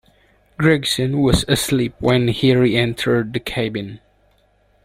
[0.57, 3.99] Gregson was asleep when he re-entered the cabin.